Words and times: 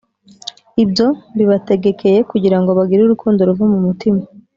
Ibyo 0.83 1.07
mbibategekeye 1.33 2.19
kugira 2.31 2.57
ngo 2.61 2.69
bagire 2.77 3.01
urukundo 3.03 3.39
ruva 3.47 3.63
mu 3.71 3.79
mutima 3.85 4.21